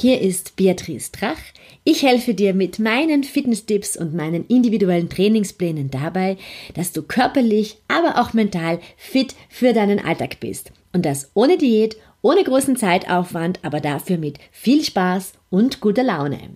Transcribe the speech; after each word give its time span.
Hier 0.00 0.20
ist 0.20 0.54
Beatrice 0.54 1.10
Drach. 1.10 1.40
Ich 1.82 2.04
helfe 2.04 2.32
dir 2.32 2.54
mit 2.54 2.78
meinen 2.78 3.24
Fitnesstipps 3.24 3.96
und 3.96 4.14
meinen 4.14 4.46
individuellen 4.46 5.10
Trainingsplänen 5.10 5.90
dabei, 5.90 6.36
dass 6.74 6.92
du 6.92 7.02
körperlich, 7.02 7.78
aber 7.88 8.20
auch 8.20 8.32
mental 8.32 8.78
fit 8.96 9.34
für 9.48 9.72
deinen 9.72 9.98
Alltag 9.98 10.38
bist. 10.38 10.70
Und 10.92 11.04
das 11.04 11.32
ohne 11.34 11.58
Diät, 11.58 11.96
ohne 12.22 12.44
großen 12.44 12.76
Zeitaufwand, 12.76 13.58
aber 13.64 13.80
dafür 13.80 14.18
mit 14.18 14.38
viel 14.52 14.84
Spaß 14.84 15.32
und 15.50 15.80
guter 15.80 16.04
Laune. 16.04 16.50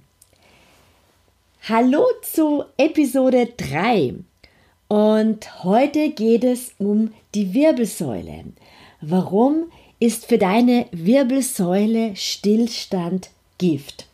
Hallo 1.68 2.04
zu 2.22 2.62
Episode 2.76 3.48
3. 3.56 4.14
Und 4.86 5.64
heute 5.64 6.10
geht 6.10 6.44
es 6.44 6.76
um 6.78 7.12
die 7.34 7.54
Wirbelsäule. 7.54 8.44
Warum 9.00 9.64
ist 10.02 10.26
für 10.26 10.36
deine 10.36 10.86
Wirbelsäule 10.90 12.16
Stillstand 12.16 13.30
Gift. 13.58 14.06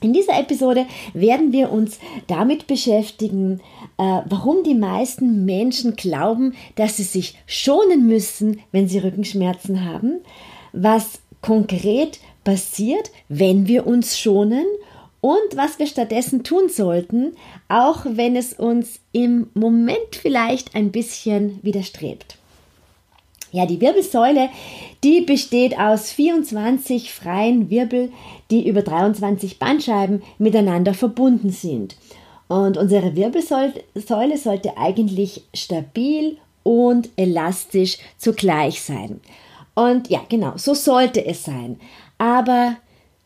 In 0.00 0.12
dieser 0.12 0.38
Episode 0.38 0.86
werden 1.12 1.50
wir 1.50 1.72
uns 1.72 1.98
damit 2.28 2.68
beschäftigen, 2.68 3.58
äh, 3.98 4.20
warum 4.26 4.62
die 4.62 4.76
meisten 4.76 5.44
Menschen 5.44 5.96
glauben, 5.96 6.54
dass 6.76 6.98
sie 6.98 7.02
sich 7.02 7.36
schonen 7.46 8.06
müssen, 8.06 8.60
wenn 8.70 8.88
sie 8.88 9.00
Rückenschmerzen 9.00 9.84
haben, 9.84 10.20
was 10.72 11.18
konkret 11.42 12.20
passiert, 12.44 13.10
wenn 13.28 13.66
wir 13.66 13.88
uns 13.88 14.16
schonen 14.16 14.66
und 15.20 15.56
was 15.56 15.80
wir 15.80 15.88
stattdessen 15.88 16.44
tun 16.44 16.68
sollten, 16.68 17.32
auch 17.68 18.06
wenn 18.08 18.36
es 18.36 18.52
uns 18.52 19.00
im 19.10 19.48
Moment 19.54 20.14
vielleicht 20.14 20.76
ein 20.76 20.92
bisschen 20.92 21.58
widerstrebt. 21.62 22.37
Ja, 23.50 23.66
die 23.66 23.80
Wirbelsäule, 23.80 24.50
die 25.02 25.22
besteht 25.22 25.78
aus 25.78 26.10
24 26.12 27.12
freien 27.12 27.70
Wirbel, 27.70 28.12
die 28.50 28.68
über 28.68 28.82
23 28.82 29.58
Bandscheiben 29.58 30.22
miteinander 30.38 30.92
verbunden 30.92 31.50
sind. 31.50 31.96
Und 32.48 32.76
unsere 32.76 33.14
Wirbelsäule 33.14 34.38
sollte 34.38 34.76
eigentlich 34.76 35.44
stabil 35.54 36.38
und 36.62 37.10
elastisch 37.16 37.98
zugleich 38.18 38.82
sein. 38.82 39.20
Und 39.74 40.10
ja, 40.10 40.20
genau, 40.28 40.54
so 40.56 40.74
sollte 40.74 41.24
es 41.24 41.44
sein. 41.44 41.78
Aber 42.18 42.76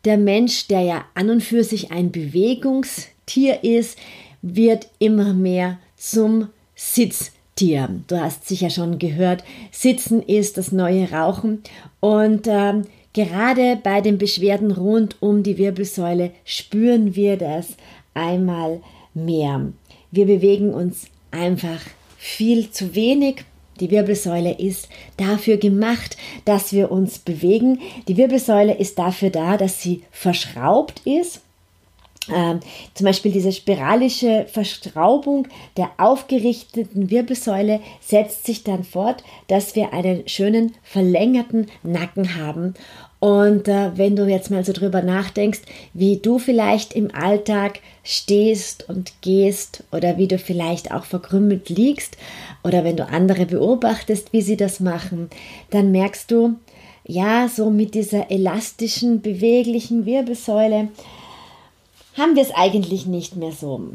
der 0.04 0.18
Mensch, 0.18 0.68
der 0.68 0.82
ja 0.82 1.04
an 1.14 1.30
und 1.30 1.42
für 1.42 1.64
sich 1.64 1.90
ein 1.90 2.12
Bewegungstier 2.12 3.64
ist, 3.64 3.98
wird 4.42 4.88
immer 4.98 5.32
mehr 5.32 5.78
zum 5.96 6.48
Sitz 6.74 7.32
Tier. 7.54 7.88
Du 8.06 8.18
hast 8.18 8.48
sicher 8.48 8.70
schon 8.70 8.98
gehört, 8.98 9.44
Sitzen 9.70 10.22
ist 10.22 10.56
das 10.56 10.72
neue 10.72 11.10
Rauchen 11.10 11.62
und 12.00 12.46
ähm, 12.46 12.82
gerade 13.12 13.78
bei 13.82 14.00
den 14.00 14.18
Beschwerden 14.18 14.70
rund 14.70 15.16
um 15.20 15.42
die 15.42 15.58
Wirbelsäule 15.58 16.30
spüren 16.44 17.14
wir 17.14 17.36
das 17.36 17.68
einmal 18.14 18.80
mehr. 19.14 19.66
Wir 20.10 20.26
bewegen 20.26 20.72
uns 20.72 21.06
einfach 21.30 21.80
viel 22.16 22.70
zu 22.70 22.94
wenig. 22.94 23.44
Die 23.80 23.90
Wirbelsäule 23.90 24.58
ist 24.58 24.88
dafür 25.16 25.56
gemacht, 25.56 26.16
dass 26.44 26.72
wir 26.72 26.90
uns 26.90 27.18
bewegen. 27.18 27.80
Die 28.08 28.16
Wirbelsäule 28.16 28.74
ist 28.74 28.98
dafür 28.98 29.30
da, 29.30 29.56
dass 29.56 29.82
sie 29.82 30.02
verschraubt 30.10 31.02
ist 31.04 31.40
ähm, 32.30 32.60
zum 32.94 33.06
Beispiel 33.06 33.32
diese 33.32 33.52
spiralische 33.52 34.46
Verstraubung 34.50 35.48
der 35.76 35.90
aufgerichteten 35.98 37.10
Wirbelsäule 37.10 37.80
setzt 38.00 38.46
sich 38.46 38.62
dann 38.62 38.84
fort, 38.84 39.24
dass 39.48 39.74
wir 39.74 39.92
einen 39.92 40.28
schönen 40.28 40.74
verlängerten 40.82 41.66
Nacken 41.82 42.36
haben. 42.36 42.74
Und 43.18 43.68
äh, 43.68 43.96
wenn 43.96 44.16
du 44.16 44.26
jetzt 44.26 44.50
mal 44.50 44.64
so 44.64 44.72
drüber 44.72 45.02
nachdenkst, 45.02 45.60
wie 45.94 46.16
du 46.16 46.38
vielleicht 46.38 46.92
im 46.92 47.14
Alltag 47.14 47.80
stehst 48.02 48.88
und 48.88 49.12
gehst 49.20 49.84
oder 49.92 50.18
wie 50.18 50.26
du 50.26 50.38
vielleicht 50.38 50.92
auch 50.92 51.04
verkrümmelt 51.04 51.68
liegst 51.68 52.16
oder 52.64 52.82
wenn 52.82 52.96
du 52.96 53.06
andere 53.06 53.46
beobachtest, 53.46 54.32
wie 54.32 54.42
sie 54.42 54.56
das 54.56 54.80
machen, 54.80 55.30
dann 55.70 55.92
merkst 55.92 56.30
du, 56.30 56.56
ja, 57.04 57.48
so 57.48 57.70
mit 57.70 57.94
dieser 57.94 58.30
elastischen, 58.30 59.22
beweglichen 59.22 60.06
Wirbelsäule, 60.06 60.88
haben 62.16 62.36
wir 62.36 62.42
es 62.42 62.52
eigentlich 62.52 63.06
nicht 63.06 63.36
mehr 63.36 63.52
so. 63.52 63.90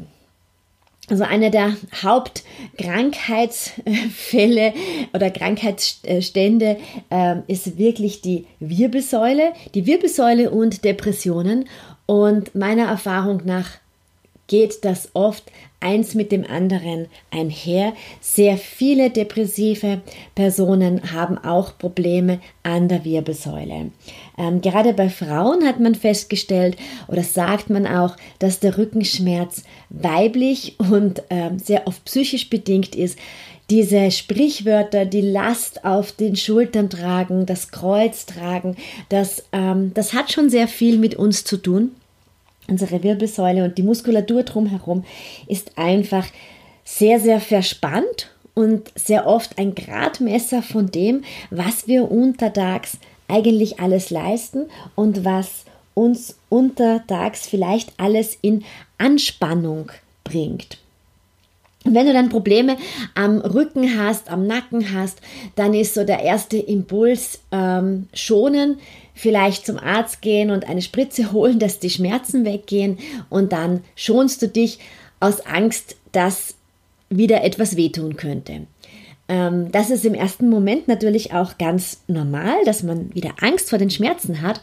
Also 1.10 1.24
einer 1.24 1.50
der 1.50 1.78
Hauptkrankheitsfälle 2.04 4.74
oder 5.14 5.32
Krankheitsstände 5.32 6.76
äh, 7.10 7.38
ist 7.48 7.78
wirklich 7.78 8.20
die 8.22 8.46
Wirbelsäule, 8.60 9.54
die 9.74 9.86
Wirbelsäule 9.86 10.52
und 10.52 10.84
Depressionen. 10.84 11.70
Und 12.06 12.56
meiner 12.56 12.88
Erfahrung 12.88 13.44
nach 13.46 13.70
geht 14.48 14.84
das 14.84 15.10
oft 15.14 15.44
eins 15.80 16.16
mit 16.16 16.32
dem 16.32 16.46
anderen 16.46 17.08
einher. 17.30 17.94
Sehr 18.20 18.58
viele 18.58 19.10
depressive 19.10 20.02
Personen 20.34 21.14
haben 21.14 21.38
auch 21.38 21.78
Probleme 21.78 22.40
an 22.64 22.88
der 22.88 23.06
Wirbelsäule. 23.06 23.92
Ähm, 24.38 24.62
gerade 24.62 24.94
bei 24.94 25.10
Frauen 25.10 25.66
hat 25.66 25.80
man 25.80 25.96
festgestellt 25.96 26.78
oder 27.08 27.24
sagt 27.24 27.70
man 27.70 27.86
auch, 27.86 28.16
dass 28.40 28.60
der 28.60 28.78
Rückenschmerz 28.78 29.64
weiblich 29.90 30.76
und 30.80 31.22
ähm, 31.30 31.60
sehr 31.60 31.88
oft 31.88 32.04
psychisch 32.06 32.50
bedingt 32.50 32.96
ist. 32.96 33.20
Diese 33.70 34.12
Sprichwörter, 34.12 35.06
die 35.06 35.22
Last 35.22 35.84
auf 35.84 36.14
den 36.14 36.38
Schultern 36.38 36.90
tragen, 36.90 37.46
das 37.46 37.70
Kreuz 37.70 38.26
tragen, 38.26 38.78
das, 39.10 39.44
ähm, 39.52 39.92
das 39.94 40.14
hat 40.14 40.32
schon 40.32 40.50
sehr 40.50 40.70
viel 40.70 40.98
mit 40.98 41.16
uns 41.16 41.44
zu 41.44 41.58
tun 41.58 41.92
unsere 42.68 43.04
Wirbelsäule 43.04 43.64
und 43.64 43.78
die 43.78 43.84
Muskulatur 43.84 44.44
drumherum 44.44 45.04
ist 45.48 45.78
einfach 45.78 46.26
sehr, 46.84 47.20
sehr 47.20 47.40
verspannt 47.40 48.32
und 48.54 48.92
sehr 48.96 49.28
oft 49.28 49.58
ein 49.58 49.76
Gradmesser 49.76 50.62
von 50.62 50.90
dem, 50.90 51.24
was 51.50 51.88
wir 51.88 52.10
untertags 52.12 52.98
eigentlich 53.28 53.80
alles 53.80 54.10
leisten 54.10 54.66
und 54.96 55.26
was 55.26 55.66
uns 55.94 56.38
untertags 56.50 57.48
vielleicht 57.48 57.94
alles 57.98 58.38
in 58.42 58.64
Anspannung 58.98 59.92
bringt. 60.24 60.80
Und 61.88 61.96
wenn 61.96 62.06
du 62.06 62.14
dann 62.14 62.30
Probleme 62.30 62.76
am 63.16 63.40
Rücken 63.40 63.98
hast, 63.98 64.30
am 64.30 64.46
Nacken 64.46 64.94
hast, 64.94 65.22
dann 65.56 65.74
ist 65.74 65.94
so 65.94 66.04
der 66.04 66.22
erste 66.22 66.58
Impuls 66.58 67.40
ähm, 67.52 68.08
schonen, 68.14 68.78
vielleicht 69.16 69.66
zum 69.66 69.78
Arzt 69.80 70.22
gehen 70.22 70.52
und 70.52 70.68
eine 70.68 70.82
Spritze 70.82 71.32
holen, 71.32 71.60
dass 71.60 71.80
die 71.80 71.90
Schmerzen 71.90 72.46
weggehen 72.46 73.00
und 73.30 73.54
dann 73.54 73.84
schonst 73.96 74.42
du 74.42 74.48
dich 74.48 74.80
aus 75.20 75.46
Angst, 75.46 75.96
dass 76.12 76.56
wieder 77.10 77.44
etwas 77.44 77.78
wehtun 77.78 78.18
könnte. 78.18 78.68
Ähm, 79.30 79.72
das 79.72 79.90
ist 79.90 80.06
im 80.06 80.14
ersten 80.14 80.50
Moment 80.50 80.88
natürlich 80.88 81.34
auch 81.34 81.58
ganz 81.58 82.02
normal, 82.08 82.56
dass 82.66 82.84
man 82.84 83.14
wieder 83.16 83.32
Angst 83.42 83.70
vor 83.70 83.80
den 83.80 83.90
Schmerzen 83.90 84.42
hat. 84.42 84.62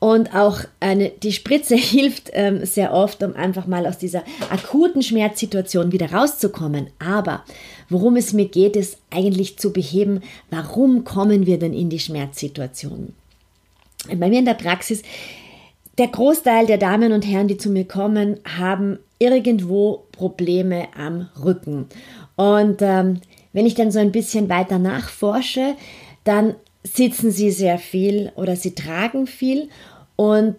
Und 0.00 0.34
auch 0.34 0.60
eine, 0.80 1.10
die 1.10 1.32
Spritze 1.32 1.74
hilft 1.76 2.30
ähm, 2.32 2.64
sehr 2.64 2.92
oft, 2.92 3.22
um 3.22 3.34
einfach 3.34 3.66
mal 3.66 3.86
aus 3.86 3.98
dieser 3.98 4.22
akuten 4.50 5.02
Schmerzsituation 5.02 5.92
wieder 5.92 6.12
rauszukommen. 6.12 6.88
Aber 6.98 7.44
worum 7.88 8.16
es 8.16 8.32
mir 8.32 8.46
geht, 8.46 8.76
ist 8.76 8.98
eigentlich 9.10 9.58
zu 9.58 9.72
beheben, 9.72 10.22
warum 10.50 11.04
kommen 11.04 11.46
wir 11.46 11.58
denn 11.58 11.72
in 11.72 11.90
die 11.90 11.98
Schmerzsituation? 11.98 13.14
bei 14.06 14.28
mir 14.28 14.38
in 14.38 14.44
der 14.44 14.54
Praxis, 14.54 15.02
der 15.98 16.08
Großteil 16.08 16.66
der 16.66 16.78
Damen 16.78 17.12
und 17.12 17.26
Herren, 17.26 17.48
die 17.48 17.56
zu 17.56 17.70
mir 17.70 17.84
kommen, 17.84 18.38
haben 18.44 18.98
irgendwo 19.18 20.04
Probleme 20.12 20.86
am 20.96 21.28
Rücken. 21.42 21.86
Und 22.36 22.80
ähm, 22.82 23.20
wenn 23.52 23.66
ich 23.66 23.74
dann 23.74 23.90
so 23.90 23.98
ein 23.98 24.12
bisschen 24.12 24.48
weiter 24.48 24.78
nachforsche, 24.78 25.74
dann 26.22 26.54
sitzen 26.94 27.30
sie 27.30 27.50
sehr 27.50 27.78
viel 27.78 28.32
oder 28.36 28.56
sie 28.56 28.74
tragen 28.74 29.26
viel 29.26 29.68
und 30.16 30.56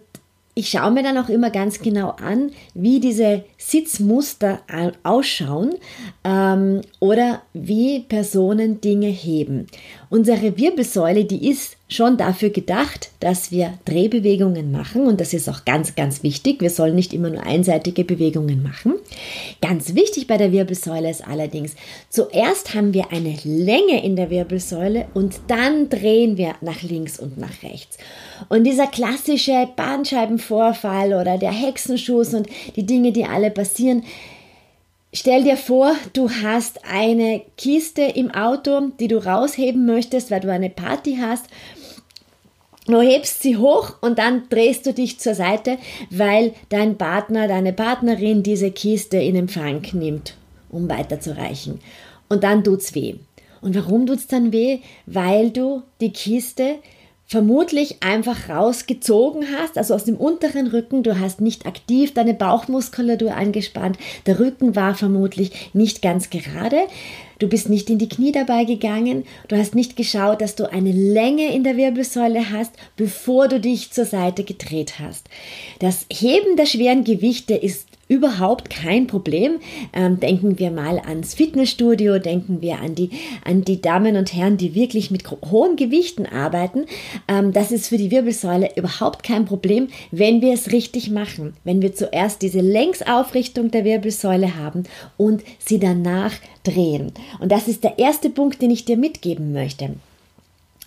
ich 0.54 0.68
schaue 0.68 0.90
mir 0.90 1.02
dann 1.02 1.16
auch 1.16 1.28
immer 1.28 1.50
ganz 1.50 1.80
genau 1.80 2.10
an, 2.10 2.50
wie 2.74 3.00
diese 3.00 3.44
Sitzmuster 3.56 4.60
ausschauen 5.04 5.74
ähm, 6.24 6.82
oder 6.98 7.42
wie 7.54 8.00
Personen 8.00 8.80
Dinge 8.80 9.06
heben. 9.06 9.68
Unsere 10.10 10.58
Wirbelsäule, 10.58 11.24
die 11.24 11.48
ist 11.48 11.76
schon 11.92 12.16
dafür 12.16 12.50
gedacht, 12.50 13.10
dass 13.20 13.50
wir 13.50 13.74
Drehbewegungen 13.84 14.70
machen 14.70 15.06
und 15.06 15.20
das 15.20 15.34
ist 15.34 15.48
auch 15.48 15.64
ganz, 15.64 15.94
ganz 15.94 16.22
wichtig. 16.22 16.60
Wir 16.60 16.70
sollen 16.70 16.94
nicht 16.94 17.12
immer 17.12 17.30
nur 17.30 17.44
einseitige 17.44 18.04
Bewegungen 18.04 18.62
machen. 18.62 18.94
Ganz 19.60 19.94
wichtig 19.94 20.26
bei 20.26 20.36
der 20.36 20.52
Wirbelsäule 20.52 21.10
ist 21.10 21.26
allerdings, 21.26 21.74
zuerst 22.08 22.74
haben 22.74 22.94
wir 22.94 23.12
eine 23.12 23.36
Länge 23.44 24.04
in 24.04 24.16
der 24.16 24.30
Wirbelsäule 24.30 25.06
und 25.14 25.40
dann 25.48 25.88
drehen 25.88 26.36
wir 26.36 26.54
nach 26.60 26.82
links 26.82 27.18
und 27.18 27.38
nach 27.38 27.62
rechts. 27.62 27.98
Und 28.48 28.64
dieser 28.64 28.86
klassische 28.86 29.68
Bandscheibenvorfall 29.74 31.12
oder 31.14 31.38
der 31.38 31.52
Hexenschuss 31.52 32.34
und 32.34 32.48
die 32.76 32.86
Dinge, 32.86 33.12
die 33.12 33.24
alle 33.24 33.50
passieren, 33.50 34.04
Stell 35.12 35.42
dir 35.42 35.56
vor, 35.56 35.96
du 36.12 36.30
hast 36.30 36.84
eine 36.84 37.42
Kiste 37.56 38.02
im 38.02 38.30
Auto, 38.30 38.92
die 39.00 39.08
du 39.08 39.18
rausheben 39.18 39.84
möchtest, 39.84 40.30
weil 40.30 40.38
du 40.38 40.52
eine 40.52 40.70
Party 40.70 41.18
hast 41.20 41.46
Du 42.90 43.00
hebst 43.00 43.42
sie 43.42 43.56
hoch 43.56 43.94
und 44.00 44.18
dann 44.18 44.48
drehst 44.48 44.84
du 44.84 44.92
dich 44.92 45.20
zur 45.20 45.36
Seite, 45.36 45.78
weil 46.10 46.54
dein 46.70 46.98
Partner, 46.98 47.46
deine 47.46 47.72
Partnerin 47.72 48.42
diese 48.42 48.72
Kiste 48.72 49.16
in 49.16 49.36
Empfang 49.36 49.86
nimmt, 49.92 50.34
um 50.70 50.88
weiterzureichen. 50.88 51.78
Und 52.28 52.42
dann 52.42 52.64
tut's 52.64 52.94
weh. 52.96 53.14
Und 53.60 53.76
warum 53.76 54.06
tut's 54.06 54.26
dann 54.26 54.52
weh? 54.52 54.80
Weil 55.06 55.50
du 55.50 55.82
die 56.00 56.12
Kiste 56.12 56.78
vermutlich 57.30 58.02
einfach 58.02 58.48
rausgezogen 58.48 59.46
hast, 59.56 59.78
also 59.78 59.94
aus 59.94 60.02
dem 60.02 60.16
unteren 60.16 60.66
Rücken. 60.66 61.04
Du 61.04 61.20
hast 61.20 61.40
nicht 61.40 61.64
aktiv 61.64 62.12
deine 62.12 62.34
Bauchmuskulatur 62.34 63.36
angespannt. 63.36 63.98
Der 64.26 64.40
Rücken 64.40 64.74
war 64.74 64.96
vermutlich 64.96 65.70
nicht 65.72 66.02
ganz 66.02 66.30
gerade. 66.30 66.76
Du 67.38 67.46
bist 67.46 67.68
nicht 67.68 67.88
in 67.88 67.98
die 67.98 68.08
Knie 68.08 68.32
dabei 68.32 68.64
gegangen. 68.64 69.24
Du 69.46 69.56
hast 69.56 69.76
nicht 69.76 69.94
geschaut, 69.94 70.42
dass 70.42 70.56
du 70.56 70.72
eine 70.72 70.90
Länge 70.90 71.54
in 71.54 71.62
der 71.62 71.76
Wirbelsäule 71.76 72.50
hast, 72.50 72.72
bevor 72.96 73.46
du 73.46 73.60
dich 73.60 73.92
zur 73.92 74.06
Seite 74.06 74.42
gedreht 74.42 74.98
hast. 74.98 75.28
Das 75.78 76.06
Heben 76.12 76.56
der 76.56 76.66
schweren 76.66 77.04
Gewichte 77.04 77.54
ist 77.54 77.86
überhaupt 78.10 78.68
kein 78.68 79.06
Problem. 79.06 79.60
Ähm, 79.92 80.18
denken 80.18 80.58
wir 80.58 80.72
mal 80.72 80.98
ans 80.98 81.32
Fitnessstudio, 81.34 82.18
denken 82.18 82.60
wir 82.60 82.80
an 82.80 82.96
die, 82.96 83.10
an 83.44 83.62
die 83.62 83.80
Damen 83.80 84.16
und 84.16 84.34
Herren, 84.34 84.56
die 84.56 84.74
wirklich 84.74 85.12
mit 85.12 85.22
hohen 85.30 85.76
Gewichten 85.76 86.26
arbeiten. 86.26 86.86
Ähm, 87.28 87.52
das 87.52 87.70
ist 87.70 87.88
für 87.88 87.98
die 87.98 88.10
Wirbelsäule 88.10 88.70
überhaupt 88.74 89.22
kein 89.22 89.44
Problem, 89.44 89.88
wenn 90.10 90.42
wir 90.42 90.52
es 90.52 90.72
richtig 90.72 91.08
machen. 91.10 91.54
Wenn 91.62 91.82
wir 91.82 91.94
zuerst 91.94 92.42
diese 92.42 92.60
Längsaufrichtung 92.60 93.70
der 93.70 93.84
Wirbelsäule 93.84 94.56
haben 94.56 94.82
und 95.16 95.44
sie 95.60 95.78
danach 95.78 96.32
drehen. 96.64 97.12
Und 97.38 97.52
das 97.52 97.68
ist 97.68 97.84
der 97.84 98.00
erste 98.00 98.28
Punkt, 98.28 98.60
den 98.60 98.72
ich 98.72 98.84
dir 98.84 98.96
mitgeben 98.96 99.52
möchte 99.52 99.94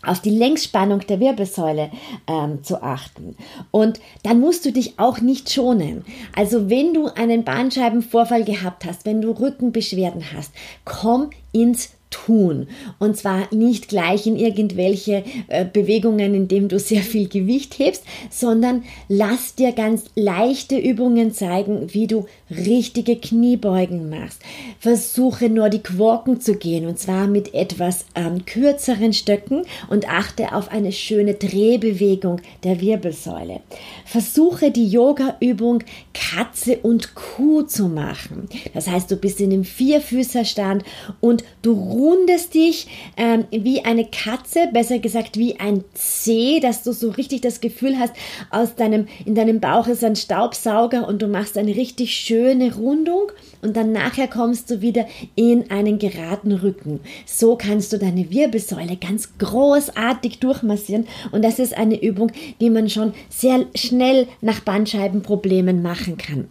auf 0.06 0.20
die 0.20 0.30
Längsspannung 0.30 1.02
der 1.08 1.20
Wirbelsäule 1.20 1.92
ähm, 2.28 2.64
zu 2.64 2.82
achten. 2.82 3.36
Und 3.72 4.00
dann 4.24 4.40
musst 4.40 4.66
du 4.66 4.72
dich 4.72 5.00
auch 5.00 5.22
nicht 5.22 5.52
schonen. 5.52 6.06
Also 6.36 6.70
wenn 6.70 6.94
du 6.94 7.08
einen 7.08 7.44
Bandscheibenvorfall 7.44 8.44
gehabt 8.44 8.86
hast, 8.86 9.06
wenn 9.06 9.22
du 9.22 9.32
Rückenbeschwerden 9.32 10.24
hast, 10.34 10.52
komm 10.86 11.30
ins 11.52 11.92
tun. 12.14 12.68
Und 13.00 13.18
zwar 13.18 13.54
nicht 13.54 13.88
gleich 13.88 14.28
in 14.28 14.38
irgendwelche 14.38 15.24
äh, 15.48 15.66
Bewegungen, 15.66 16.36
indem 16.36 16.68
du 16.68 16.80
sehr 16.80 17.02
viel 17.02 17.28
Gewicht 17.28 17.80
hebst, 17.80 18.04
sondern 18.30 18.84
lass 19.10 19.56
dir 19.56 19.72
ganz 19.72 20.06
leichte 20.16 20.78
Übungen 20.78 21.34
zeigen, 21.34 21.94
wie 21.94 22.08
du 22.08 22.26
richtige 22.50 23.16
Kniebeugen 23.16 24.10
machst. 24.10 24.42
Versuche 24.80 25.50
nur 25.50 25.70
die 25.70 25.82
Walken 25.98 26.40
zu 26.40 26.56
gehen 26.56 26.86
und 26.86 27.00
zwar 27.00 27.28
mit 27.28 27.54
etwas 27.54 28.06
ähm, 28.16 28.46
kürzeren 28.46 29.14
Stöcken 29.14 29.64
und 29.90 30.10
achte 30.10 30.54
auf 30.54 30.72
eine 30.72 30.92
schöne 30.92 31.34
Drehbewegung 31.34 32.42
der 32.64 32.80
Wirbelsäule. 32.80 33.62
Versuche 34.06 34.72
die 34.72 34.88
Yoga-Übung 34.88 35.84
Katze 36.14 36.78
und 36.78 37.16
Kuh 37.16 37.64
zu 37.64 37.88
machen. 37.88 38.48
Das 38.74 38.88
heißt, 38.88 39.10
du 39.10 39.16
bist 39.16 39.42
in 39.42 39.50
dem 39.50 39.64
Vierfüßerstand 39.64 40.84
und 41.20 41.44
du 41.62 41.76
rundest 42.04 42.54
dich 42.54 42.88
ähm, 43.16 43.46
wie 43.52 43.86
eine 43.86 44.06
Katze, 44.06 44.68
besser 44.74 45.00
gesagt 45.00 45.38
wie 45.38 45.60
ein 45.60 45.84
C, 45.94 46.60
dass 46.60 46.84
du 46.84 46.92
so 46.92 47.12
richtig 47.12 47.42
das 47.42 47.62
Gefühl 47.62 47.98
hast, 47.98 48.14
aus 48.50 48.76
deinem, 48.76 49.08
in 49.26 49.36
deinem 49.36 49.60
Bauch 49.60 49.88
ist 49.88 50.04
ein 50.04 50.16
Staubsauger 50.16 51.08
und 51.08 51.22
du 51.22 51.28
machst 51.28 51.58
eine 51.58 51.76
richtig 51.76 52.14
schöne 52.14 52.76
Rundung 52.76 53.32
und 53.62 53.78
dann 53.78 53.94
nachher 53.94 54.28
kommst 54.28 54.70
du 54.70 54.82
wieder 54.82 55.08
in 55.36 55.72
einen 55.72 55.98
geraden 55.98 56.52
Rücken. 56.52 57.00
So 57.26 57.56
kannst 57.56 57.94
du 57.94 57.98
deine 57.98 58.30
Wirbelsäule 58.30 58.98
ganz 58.98 59.38
großartig 59.38 60.40
durchmassieren 60.40 61.08
und 61.32 61.44
das 61.44 61.60
ist 61.60 61.76
eine 61.76 62.02
Übung, 62.02 62.32
die 62.60 62.70
man 62.70 62.90
schon 62.90 63.14
sehr 63.30 63.66
schnell 63.76 64.28
nach 64.42 64.60
Bandscheibenproblemen 64.60 65.82
machen 65.82 66.18
kann. 66.18 66.50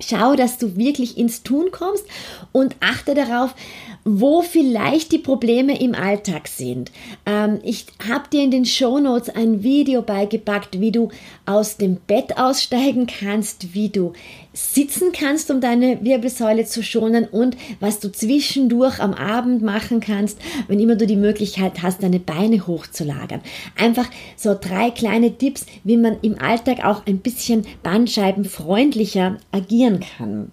Schau, 0.00 0.34
dass 0.34 0.58
du 0.58 0.76
wirklich 0.76 1.16
ins 1.16 1.44
Tun 1.44 1.66
kommst 1.70 2.04
und 2.52 2.74
achte 2.80 3.14
darauf, 3.14 3.54
wo 4.04 4.42
vielleicht 4.42 5.12
die 5.12 5.18
Probleme 5.18 5.80
im 5.80 5.94
Alltag 5.94 6.48
sind. 6.48 6.92
Ähm, 7.24 7.60
ich 7.62 7.86
habe 8.06 8.28
dir 8.30 8.42
in 8.42 8.50
den 8.50 8.66
Show 8.66 8.98
Notes 8.98 9.30
ein 9.30 9.62
Video 9.62 10.02
beigepackt, 10.02 10.80
wie 10.80 10.92
du 10.92 11.08
aus 11.46 11.78
dem 11.78 11.96
Bett 11.96 12.36
aussteigen 12.36 13.06
kannst, 13.06 13.74
wie 13.74 13.88
du 13.88 14.12
sitzen 14.52 15.12
kannst, 15.12 15.50
um 15.50 15.60
deine 15.60 16.04
Wirbelsäule 16.04 16.64
zu 16.64 16.82
schonen 16.82 17.26
und 17.26 17.56
was 17.80 17.98
du 17.98 18.12
zwischendurch 18.12 19.00
am 19.00 19.14
Abend 19.14 19.62
machen 19.62 20.00
kannst, 20.00 20.38
wenn 20.68 20.78
immer 20.78 20.96
du 20.96 21.06
die 21.06 21.16
Möglichkeit 21.16 21.82
hast, 21.82 22.02
deine 22.02 22.20
Beine 22.20 22.66
hochzulagern. 22.66 23.40
Einfach 23.76 24.08
so 24.36 24.56
drei 24.58 24.90
kleine 24.90 25.36
Tipps, 25.36 25.66
wie 25.82 25.96
man 25.96 26.18
im 26.20 26.38
Alltag 26.38 26.84
auch 26.84 27.06
ein 27.06 27.18
bisschen 27.18 27.66
bandscheibenfreundlicher 27.82 29.38
agieren 29.50 30.00
kann. 30.16 30.52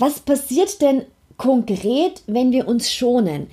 Was 0.00 0.18
passiert 0.18 0.80
denn 0.80 1.02
konkret, 1.36 2.22
wenn 2.26 2.52
wir 2.52 2.66
uns 2.66 2.90
schonen? 2.90 3.48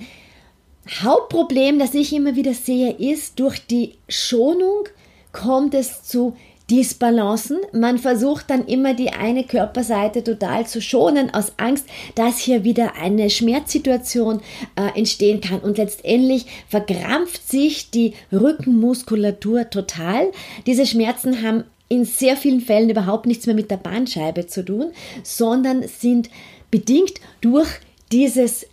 Hauptproblem, 1.02 1.78
das 1.78 1.92
ich 1.92 2.14
immer 2.14 2.36
wieder 2.36 2.54
sehe, 2.54 2.90
ist, 2.92 3.38
durch 3.38 3.66
die 3.66 3.96
Schonung 4.08 4.88
kommt 5.30 5.74
es 5.74 6.04
zu 6.04 6.34
Disbalancen. 6.70 7.58
Man 7.74 7.98
versucht 7.98 8.48
dann 8.48 8.66
immer 8.66 8.94
die 8.94 9.10
eine 9.10 9.44
Körperseite 9.44 10.24
total 10.24 10.66
zu 10.66 10.80
schonen 10.80 11.34
aus 11.34 11.52
Angst, 11.58 11.84
dass 12.14 12.38
hier 12.38 12.64
wieder 12.64 12.94
eine 12.94 13.28
Schmerzsituation 13.28 14.40
äh, 14.74 14.98
entstehen 14.98 15.42
kann. 15.42 15.60
Und 15.60 15.76
letztendlich 15.76 16.46
verkrampft 16.66 17.46
sich 17.46 17.90
die 17.90 18.14
Rückenmuskulatur 18.32 19.68
total. 19.68 20.32
Diese 20.66 20.86
Schmerzen 20.86 21.42
haben 21.42 21.64
in 21.88 22.04
sehr 22.04 22.36
vielen 22.36 22.60
Fällen 22.60 22.90
überhaupt 22.90 23.26
nichts 23.26 23.46
mehr 23.46 23.54
mit 23.54 23.70
der 23.70 23.76
Bandscheibe 23.76 24.46
zu 24.46 24.64
tun, 24.64 24.92
sondern 25.22 25.86
sind 25.86 26.30
bedingt 26.70 27.14
durch 27.40 27.68
dieses 28.12 28.66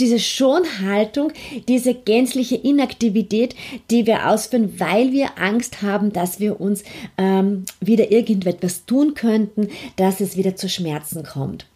diese 0.00 0.18
Schonhaltung, 0.18 1.32
diese 1.68 1.94
gänzliche 1.94 2.56
Inaktivität, 2.56 3.54
die 3.90 4.06
wir 4.06 4.28
ausführen, 4.28 4.80
weil 4.80 5.12
wir 5.12 5.38
Angst 5.38 5.82
haben, 5.82 6.12
dass 6.12 6.40
wir 6.40 6.60
uns 6.60 6.82
ähm, 7.16 7.64
wieder 7.80 8.10
irgendetwas 8.10 8.86
tun 8.86 9.14
könnten, 9.14 9.68
dass 9.94 10.20
es 10.20 10.36
wieder 10.36 10.56
zu 10.56 10.68
Schmerzen 10.68 11.22
kommt. 11.22 11.66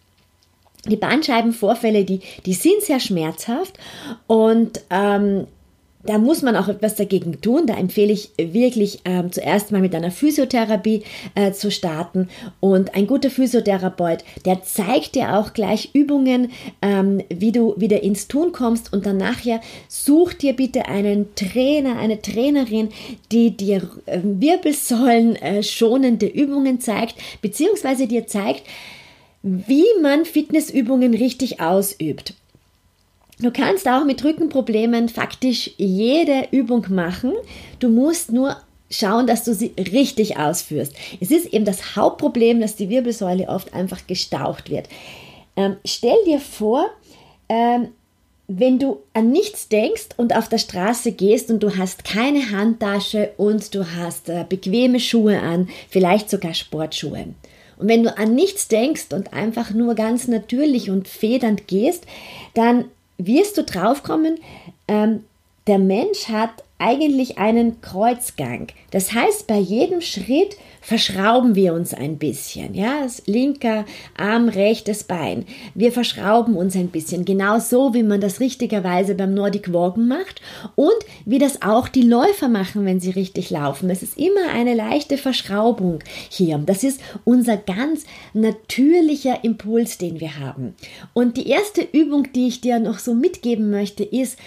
Die 0.85 0.97
Bandscheibenvorfälle, 0.97 2.03
die, 2.03 2.19
die 2.45 2.53
sind 2.53 2.81
sehr 2.81 2.99
schmerzhaft 2.99 3.77
und 4.27 4.81
ähm, 4.89 5.47
da 6.03 6.17
muss 6.17 6.41
man 6.41 6.55
auch 6.55 6.67
etwas 6.67 6.95
dagegen 6.95 7.41
tun. 7.41 7.65
Da 7.67 7.75
empfehle 7.75 8.13
ich 8.13 8.31
wirklich 8.37 8.99
ähm, 9.03 9.31
zuerst 9.31 9.71
mal 9.71 9.81
mit 9.81 9.93
einer 9.93 10.11
Physiotherapie 10.11 11.03
äh, 11.35 11.51
zu 11.51 11.71
starten. 11.71 12.29
Und 12.59 12.95
ein 12.95 13.07
guter 13.07 13.29
Physiotherapeut, 13.29 14.23
der 14.45 14.63
zeigt 14.63 15.15
dir 15.15 15.37
auch 15.37 15.53
gleich 15.53 15.89
Übungen, 15.93 16.51
ähm, 16.81 17.21
wie 17.29 17.51
du 17.51 17.73
wieder 17.77 18.03
ins 18.03 18.27
Tun 18.27 18.51
kommst. 18.51 18.93
Und 18.93 19.05
dann 19.05 19.17
nachher 19.17 19.59
such 19.87 20.33
dir 20.33 20.53
bitte 20.53 20.87
einen 20.87 21.35
Trainer, 21.35 21.97
eine 21.97 22.21
Trainerin, 22.21 22.89
die 23.31 23.57
dir 23.57 23.89
äh, 24.05 24.19
Wirbelsäulen 24.23 25.35
äh, 25.35 25.63
schonende 25.63 26.27
Übungen 26.27 26.79
zeigt, 26.79 27.15
beziehungsweise 27.41 28.07
dir 28.07 28.27
zeigt, 28.27 28.63
wie 29.43 29.85
man 30.01 30.25
Fitnessübungen 30.25 31.13
richtig 31.13 31.59
ausübt. 31.59 32.33
Du 33.39 33.51
kannst 33.51 33.87
auch 33.87 34.03
mit 34.03 34.23
Rückenproblemen 34.23 35.09
faktisch 35.09 35.71
jede 35.77 36.47
Übung 36.51 36.85
machen. 36.89 37.33
Du 37.79 37.89
musst 37.89 38.31
nur 38.31 38.57
schauen, 38.89 39.27
dass 39.27 39.43
du 39.43 39.53
sie 39.53 39.73
richtig 39.77 40.37
ausführst. 40.37 40.93
Es 41.19 41.29
ist 41.29 41.53
eben 41.53 41.65
das 41.65 41.95
Hauptproblem, 41.95 42.61
dass 42.61 42.75
die 42.75 42.89
Wirbelsäule 42.89 43.47
oft 43.47 43.73
einfach 43.73 44.07
gestaucht 44.07 44.69
wird. 44.69 44.87
Ähm, 45.55 45.77
stell 45.85 46.17
dir 46.25 46.39
vor, 46.39 46.89
ähm, 47.49 47.89
wenn 48.47 48.79
du 48.79 49.01
an 49.13 49.31
nichts 49.31 49.67
denkst 49.67 50.09
und 50.15 50.35
auf 50.35 50.47
der 50.47 50.57
Straße 50.57 51.11
gehst 51.11 51.51
und 51.51 51.61
du 51.61 51.75
hast 51.75 52.05
keine 52.05 52.51
Handtasche 52.51 53.31
und 53.37 53.75
du 53.75 53.85
hast 53.95 54.29
äh, 54.29 54.45
bequeme 54.47 54.99
Schuhe 54.99 55.41
an, 55.41 55.69
vielleicht 55.89 56.29
sogar 56.29 56.53
Sportschuhe. 56.53 57.25
Und 57.77 57.87
wenn 57.87 58.03
du 58.03 58.17
an 58.17 58.33
nichts 58.33 58.69
denkst 58.69 59.07
und 59.11 59.33
einfach 59.33 59.71
nur 59.71 59.95
ganz 59.95 60.27
natürlich 60.27 60.89
und 60.89 61.07
federnd 61.07 61.67
gehst, 61.67 62.05
dann 62.53 62.85
wirst 63.17 63.57
du 63.57 63.63
draufkommen, 63.63 64.39
ähm, 64.87 65.23
der 65.67 65.79
Mensch 65.79 66.29
hat 66.29 66.63
eigentlich 66.79 67.37
einen 67.37 67.81
Kreuzgang. 67.81 68.67
Das 68.91 69.13
heißt, 69.13 69.47
bei 69.47 69.57
jedem 69.57 70.01
Schritt 70.01 70.57
verschrauben 70.79 71.55
wir 71.55 71.73
uns 71.73 71.93
ein 71.93 72.17
bisschen. 72.17 72.75
Ja, 72.75 73.07
linker 73.25 73.85
Arm, 74.15 74.47
rechtes 74.47 75.03
Bein. 75.03 75.45
Wir 75.73 75.91
verschrauben 75.91 76.55
uns 76.55 76.75
ein 76.75 76.89
bisschen. 76.89 77.25
Genau 77.25 77.59
so, 77.59 77.93
wie 77.93 78.03
man 78.03 78.21
das 78.21 78.39
richtigerweise 78.39 79.15
beim 79.15 79.33
Nordic 79.33 79.73
Walken 79.73 80.07
macht 80.07 80.41
und 80.75 80.95
wie 81.25 81.39
das 81.39 81.61
auch 81.63 81.87
die 81.87 82.03
Läufer 82.03 82.47
machen, 82.47 82.85
wenn 82.85 82.99
sie 82.99 83.11
richtig 83.11 83.49
laufen. 83.49 83.89
Es 83.89 84.03
ist 84.03 84.17
immer 84.17 84.49
eine 84.53 84.75
leichte 84.75 85.17
Verschraubung 85.17 85.99
hier. 86.29 86.57
Das 86.59 86.83
ist 86.83 87.01
unser 87.25 87.57
ganz 87.57 88.05
natürlicher 88.33 89.43
Impuls, 89.43 89.97
den 89.97 90.19
wir 90.19 90.39
haben. 90.39 90.75
Und 91.13 91.37
die 91.37 91.49
erste 91.49 91.81
Übung, 91.81 92.31
die 92.33 92.47
ich 92.47 92.61
dir 92.61 92.79
noch 92.79 92.99
so 92.99 93.15
mitgeben 93.15 93.71
möchte, 93.71 94.03
ist, 94.03 94.37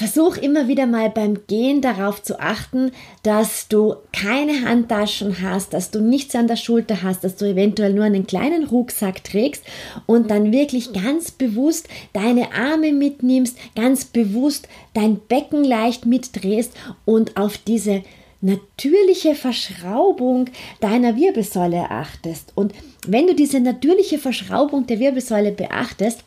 Versuch 0.00 0.38
immer 0.38 0.66
wieder 0.66 0.86
mal 0.86 1.10
beim 1.10 1.46
Gehen 1.46 1.82
darauf 1.82 2.22
zu 2.22 2.40
achten, 2.40 2.90
dass 3.22 3.68
du 3.68 3.96
keine 4.14 4.64
Handtaschen 4.64 5.42
hast, 5.42 5.74
dass 5.74 5.90
du 5.90 6.00
nichts 6.00 6.34
an 6.34 6.46
der 6.46 6.56
Schulter 6.56 7.02
hast, 7.02 7.22
dass 7.22 7.36
du 7.36 7.44
eventuell 7.44 7.92
nur 7.92 8.04
einen 8.04 8.26
kleinen 8.26 8.64
Rucksack 8.64 9.22
trägst 9.24 9.62
und 10.06 10.30
dann 10.30 10.52
wirklich 10.52 10.94
ganz 10.94 11.30
bewusst 11.30 11.86
deine 12.14 12.54
Arme 12.54 12.94
mitnimmst, 12.94 13.58
ganz 13.76 14.06
bewusst 14.06 14.68
dein 14.94 15.18
Becken 15.28 15.64
leicht 15.64 16.06
mitdrehst 16.06 16.72
und 17.04 17.36
auf 17.36 17.58
diese 17.58 18.02
natürliche 18.40 19.34
Verschraubung 19.34 20.46
deiner 20.80 21.14
Wirbelsäule 21.14 21.90
achtest. 21.90 22.52
Und 22.54 22.72
wenn 23.06 23.26
du 23.26 23.34
diese 23.34 23.60
natürliche 23.60 24.16
Verschraubung 24.16 24.86
der 24.86 24.98
Wirbelsäule 24.98 25.52
beachtest, 25.52 26.24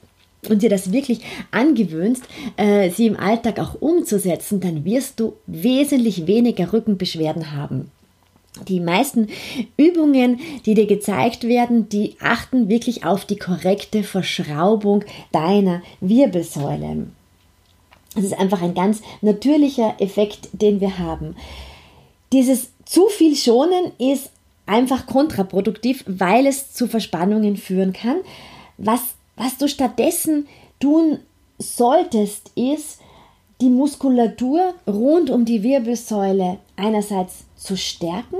und 0.50 0.62
dir 0.62 0.69
das 0.69 0.91
wirklich 0.91 1.19
angewöhnst, 1.51 2.23
äh, 2.57 2.89
sie 2.89 3.07
im 3.07 3.17
Alltag 3.17 3.59
auch 3.59 3.81
umzusetzen, 3.81 4.59
dann 4.59 4.85
wirst 4.85 5.19
du 5.19 5.33
wesentlich 5.47 6.27
weniger 6.27 6.73
Rückenbeschwerden 6.73 7.51
haben. 7.51 7.91
Die 8.67 8.79
meisten 8.79 9.29
Übungen, 9.77 10.39
die 10.65 10.75
dir 10.75 10.85
gezeigt 10.85 11.47
werden, 11.47 11.89
die 11.89 12.15
achten 12.19 12.69
wirklich 12.69 13.03
auf 13.03 13.25
die 13.25 13.38
korrekte 13.38 14.03
Verschraubung 14.03 15.03
deiner 15.31 15.81
Wirbelsäule. 16.01 17.07
Das 18.15 18.23
ist 18.23 18.38
einfach 18.38 18.62
ein 18.62 18.75
ganz 18.75 19.01
natürlicher 19.21 19.95
Effekt, 20.00 20.50
den 20.53 20.81
wir 20.81 21.00
haben. 21.00 21.35
Dieses 22.31 22.69
zu 22.85 23.07
viel 23.07 23.35
Schonen 23.35 23.91
ist 23.97 24.29
einfach 24.67 25.07
kontraproduktiv, 25.07 26.03
weil 26.07 26.45
es 26.45 26.73
zu 26.73 26.88
Verspannungen 26.88 27.57
führen 27.57 27.91
kann. 27.91 28.17
Was 28.77 29.01
was 29.36 29.58
du 29.58 29.68
stattdessen 29.68 30.48
tun 30.80 31.20
solltest, 31.58 32.52
ist, 32.56 33.00
die 33.62 33.70
Muskulatur 33.70 34.74
rund 34.88 35.30
um 35.30 35.46
die 35.46 35.63
Wirbelsäule 35.63 36.58
einerseits 36.75 37.46
zu 37.56 37.78
stärken, 37.78 38.38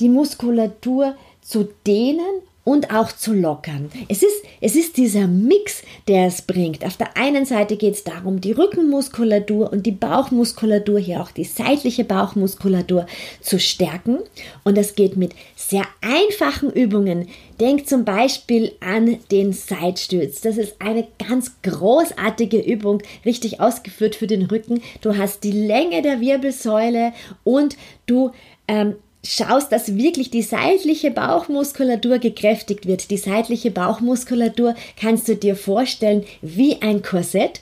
die 0.00 0.08
Muskulatur 0.08 1.14
zu 1.40 1.68
dehnen 1.86 2.42
und 2.66 2.92
auch 2.92 3.12
zu 3.12 3.32
lockern. 3.32 3.90
Es 4.08 4.24
ist, 4.24 4.42
es 4.60 4.74
ist 4.74 4.96
dieser 4.96 5.28
Mix, 5.28 5.82
der 6.08 6.26
es 6.26 6.42
bringt. 6.42 6.84
Auf 6.84 6.96
der 6.96 7.16
einen 7.16 7.44
Seite 7.44 7.76
geht 7.76 7.94
es 7.94 8.02
darum, 8.02 8.40
die 8.40 8.50
Rückenmuskulatur 8.50 9.72
und 9.72 9.86
die 9.86 9.92
Bauchmuskulatur, 9.92 10.98
hier 10.98 11.22
auch 11.22 11.30
die 11.30 11.44
seitliche 11.44 12.02
Bauchmuskulatur 12.02 13.06
zu 13.40 13.60
stärken. 13.60 14.18
Und 14.64 14.76
das 14.76 14.96
geht 14.96 15.16
mit 15.16 15.32
sehr 15.54 15.84
einfachen 16.00 16.72
Übungen. 16.72 17.28
Denk 17.60 17.88
zum 17.88 18.04
Beispiel 18.04 18.72
an 18.80 19.18
den 19.30 19.52
Seitstütz. 19.52 20.40
Das 20.40 20.58
ist 20.58 20.74
eine 20.80 21.06
ganz 21.24 21.52
großartige 21.62 22.58
Übung, 22.58 23.00
richtig 23.24 23.60
ausgeführt 23.60 24.16
für 24.16 24.26
den 24.26 24.46
Rücken. 24.46 24.82
Du 25.02 25.16
hast 25.16 25.44
die 25.44 25.52
Länge 25.52 26.02
der 26.02 26.20
Wirbelsäule 26.20 27.12
und 27.44 27.76
du 28.06 28.32
ähm, 28.66 28.96
schaust, 29.34 29.72
dass 29.72 29.96
wirklich 29.96 30.30
die 30.30 30.42
seitliche 30.42 31.10
Bauchmuskulatur 31.10 32.18
gekräftigt 32.18 32.86
wird. 32.86 33.10
Die 33.10 33.16
seitliche 33.16 33.70
Bauchmuskulatur 33.70 34.74
kannst 35.00 35.28
du 35.28 35.36
dir 35.36 35.56
vorstellen 35.56 36.24
wie 36.42 36.80
ein 36.82 37.02
Korsett. 37.02 37.60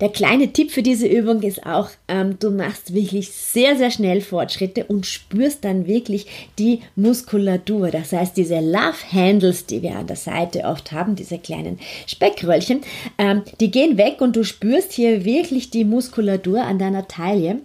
Der 0.00 0.08
kleine 0.08 0.52
Tipp 0.52 0.70
für 0.70 0.82
diese 0.82 1.06
Übung 1.06 1.42
ist 1.42 1.66
auch, 1.66 1.88
ähm, 2.08 2.36
du 2.40 2.50
machst 2.50 2.94
wirklich 2.94 3.30
sehr, 3.30 3.76
sehr 3.76 3.90
schnell 3.90 4.20
Fortschritte 4.20 4.84
und 4.84 5.06
spürst 5.06 5.64
dann 5.64 5.86
wirklich 5.86 6.26
die 6.58 6.80
Muskulatur. 6.96 7.90
Das 7.90 8.12
heißt, 8.12 8.36
diese 8.36 8.60
Love 8.60 9.12
Handles, 9.12 9.66
die 9.66 9.82
wir 9.82 9.96
an 9.96 10.06
der 10.06 10.16
Seite 10.16 10.64
oft 10.64 10.92
haben, 10.92 11.14
diese 11.14 11.38
kleinen 11.38 11.78
Speckröllchen, 12.06 12.80
ähm, 13.18 13.42
die 13.60 13.70
gehen 13.70 13.96
weg 13.96 14.20
und 14.20 14.36
du 14.36 14.44
spürst 14.44 14.92
hier 14.92 15.24
wirklich 15.24 15.70
die 15.70 15.84
Muskulatur 15.84 16.62
an 16.62 16.78
deiner 16.78 17.06
Taille. 17.06 17.60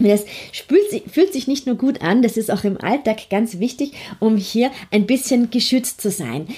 Das 0.00 0.24
fühlt, 0.52 1.10
fühlt 1.10 1.32
sich 1.32 1.46
nicht 1.46 1.66
nur 1.66 1.76
gut 1.76 2.02
an, 2.02 2.22
das 2.22 2.36
ist 2.36 2.50
auch 2.50 2.64
im 2.64 2.80
Alltag 2.80 3.30
ganz 3.30 3.58
wichtig, 3.58 3.92
um 4.18 4.36
hier 4.36 4.70
ein 4.90 5.06
bisschen 5.06 5.50
geschützt 5.50 6.00
zu 6.00 6.10
sein. 6.10 6.48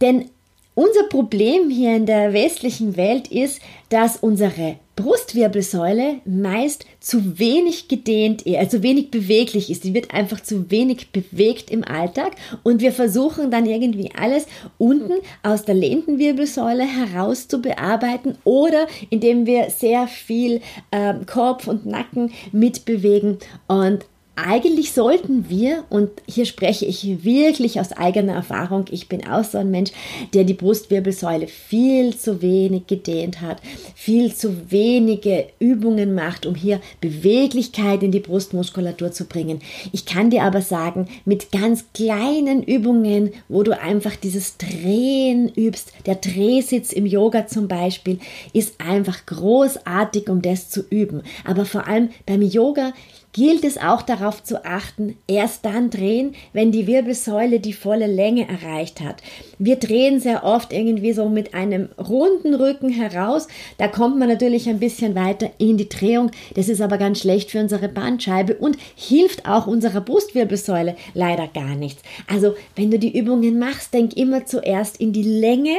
Denn 0.00 0.26
unser 0.74 1.04
Problem 1.04 1.70
hier 1.70 1.96
in 1.96 2.06
der 2.06 2.32
westlichen 2.32 2.96
Welt 2.96 3.28
ist, 3.28 3.60
dass 3.88 4.16
unsere 4.16 4.76
Brustwirbelsäule 4.96 6.20
meist 6.26 6.84
zu 7.00 7.38
wenig 7.38 7.88
gedehnt, 7.88 8.44
also 8.46 8.82
wenig 8.82 9.10
beweglich 9.10 9.70
ist. 9.70 9.84
Die 9.84 9.94
wird 9.94 10.12
einfach 10.12 10.40
zu 10.40 10.70
wenig 10.70 11.12
bewegt 11.12 11.70
im 11.70 11.82
Alltag 11.82 12.32
und 12.62 12.80
wir 12.80 12.92
versuchen 12.92 13.50
dann 13.50 13.66
irgendwie 13.66 14.10
alles 14.14 14.46
unten 14.78 15.14
aus 15.42 15.64
der 15.64 15.74
Lendenwirbelsäule 15.74 16.84
heraus 16.84 17.48
zu 17.48 17.62
bearbeiten 17.62 18.36
oder 18.44 18.86
indem 19.08 19.46
wir 19.46 19.70
sehr 19.70 20.06
viel 20.08 20.60
äh, 20.90 21.14
Kopf 21.26 21.66
und 21.68 21.86
Nacken 21.86 22.32
mitbewegen 22.52 23.38
und 23.68 24.04
eigentlich 24.34 24.92
sollten 24.92 25.50
wir, 25.50 25.84
und 25.90 26.10
hier 26.26 26.46
spreche 26.46 26.86
ich 26.86 27.22
wirklich 27.22 27.78
aus 27.78 27.92
eigener 27.92 28.32
Erfahrung, 28.32 28.86
ich 28.90 29.08
bin 29.08 29.26
auch 29.26 29.44
so 29.44 29.58
ein 29.58 29.70
Mensch, 29.70 29.90
der 30.32 30.44
die 30.44 30.54
Brustwirbelsäule 30.54 31.48
viel 31.48 32.16
zu 32.16 32.40
wenig 32.40 32.86
gedehnt 32.86 33.42
hat, 33.42 33.60
viel 33.94 34.34
zu 34.34 34.70
wenige 34.70 35.48
Übungen 35.58 36.14
macht, 36.14 36.46
um 36.46 36.54
hier 36.54 36.80
Beweglichkeit 37.02 38.02
in 38.02 38.10
die 38.10 38.20
Brustmuskulatur 38.20 39.12
zu 39.12 39.26
bringen. 39.26 39.60
Ich 39.92 40.06
kann 40.06 40.30
dir 40.30 40.44
aber 40.44 40.62
sagen, 40.62 41.08
mit 41.26 41.52
ganz 41.52 41.84
kleinen 41.92 42.62
Übungen, 42.62 43.32
wo 43.48 43.62
du 43.62 43.78
einfach 43.78 44.16
dieses 44.16 44.56
Drehen 44.56 45.50
übst, 45.50 45.92
der 46.06 46.14
Drehsitz 46.14 46.92
im 46.92 47.04
Yoga 47.04 47.46
zum 47.46 47.68
Beispiel, 47.68 48.18
ist 48.54 48.80
einfach 48.80 49.26
großartig, 49.26 50.30
um 50.30 50.40
das 50.40 50.70
zu 50.70 50.82
üben. 50.88 51.22
Aber 51.44 51.66
vor 51.66 51.86
allem 51.86 52.08
beim 52.24 52.40
Yoga 52.40 52.94
gilt 53.32 53.64
es 53.64 53.78
auch 53.78 54.02
darauf 54.02 54.42
zu 54.42 54.64
achten, 54.64 55.16
erst 55.26 55.64
dann 55.64 55.90
drehen, 55.90 56.34
wenn 56.52 56.70
die 56.70 56.86
Wirbelsäule 56.86 57.60
die 57.60 57.72
volle 57.72 58.06
Länge 58.06 58.46
erreicht 58.48 59.00
hat. 59.00 59.22
Wir 59.58 59.76
drehen 59.76 60.20
sehr 60.20 60.44
oft 60.44 60.72
irgendwie 60.72 61.12
so 61.12 61.28
mit 61.28 61.54
einem 61.54 61.88
runden 61.98 62.54
Rücken 62.54 62.90
heraus. 62.90 63.48
Da 63.78 63.88
kommt 63.88 64.18
man 64.18 64.28
natürlich 64.28 64.68
ein 64.68 64.80
bisschen 64.80 65.14
weiter 65.14 65.50
in 65.58 65.78
die 65.78 65.88
Drehung. 65.88 66.30
Das 66.54 66.68
ist 66.68 66.80
aber 66.80 66.98
ganz 66.98 67.20
schlecht 67.20 67.50
für 67.50 67.60
unsere 67.60 67.88
Bandscheibe 67.88 68.54
und 68.54 68.76
hilft 68.96 69.46
auch 69.48 69.66
unserer 69.66 70.02
Brustwirbelsäule 70.02 70.96
leider 71.14 71.48
gar 71.48 71.74
nichts. 71.74 72.02
Also, 72.26 72.54
wenn 72.76 72.90
du 72.90 72.98
die 72.98 73.16
Übungen 73.16 73.58
machst, 73.58 73.94
denk 73.94 74.16
immer 74.16 74.44
zuerst 74.44 75.00
in 75.00 75.12
die 75.12 75.22
Länge 75.22 75.76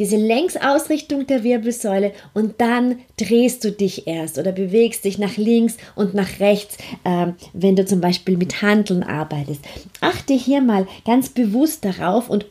diese 0.00 0.16
Längsausrichtung 0.16 1.26
der 1.26 1.44
Wirbelsäule 1.44 2.12
und 2.32 2.58
dann 2.58 3.00
drehst 3.18 3.62
du 3.64 3.70
dich 3.70 4.06
erst 4.06 4.38
oder 4.38 4.50
bewegst 4.50 5.04
dich 5.04 5.18
nach 5.18 5.36
links 5.36 5.76
und 5.94 6.14
nach 6.14 6.40
rechts, 6.40 6.78
äh, 7.04 7.26
wenn 7.52 7.76
du 7.76 7.84
zum 7.84 8.00
Beispiel 8.00 8.38
mit 8.38 8.62
Handeln 8.62 9.02
arbeitest. 9.02 9.60
Achte 10.00 10.32
hier 10.32 10.62
mal 10.62 10.88
ganz 11.04 11.28
bewusst 11.28 11.84
darauf 11.84 12.28
und 12.28 12.46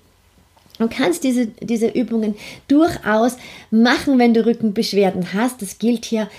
Du 0.77 0.87
kannst 0.87 1.25
diese, 1.25 1.47
diese 1.47 1.87
Übungen 1.87 2.35
durchaus 2.69 3.35
machen, 3.69 4.17
wenn 4.17 4.33
du 4.33 4.45
Rückenbeschwerden 4.45 5.33
hast. 5.33 5.61
Das 5.61 5.77
gilt 5.77 6.05
hier 6.05 6.29